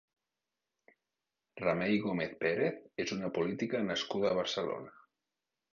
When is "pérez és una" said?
2.41-3.33